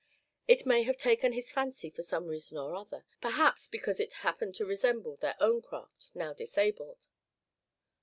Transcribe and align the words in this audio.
It 0.47 0.65
may 0.65 0.81
have 0.81 0.97
taken 0.97 1.33
his 1.33 1.51
fancy 1.51 1.91
for 1.91 2.01
some 2.01 2.25
reason 2.27 2.57
or 2.57 2.73
other; 2.73 3.05
perhaps 3.21 3.67
because 3.67 3.99
it 3.99 4.13
happened 4.25 4.55
to 4.55 4.65
resemble 4.65 5.15
their 5.17 5.35
own 5.39 5.61
craft, 5.61 6.09
now 6.15 6.33
disabled. 6.33 7.05